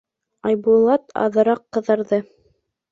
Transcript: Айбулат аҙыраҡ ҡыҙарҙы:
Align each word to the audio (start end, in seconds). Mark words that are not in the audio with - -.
Айбулат 0.51 1.15
аҙыраҡ 1.27 1.63
ҡыҙарҙы: 1.79 2.25